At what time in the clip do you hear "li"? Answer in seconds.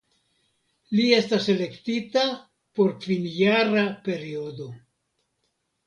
0.99-1.05